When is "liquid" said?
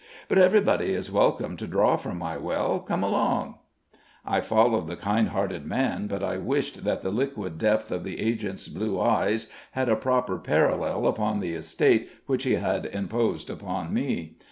7.11-7.59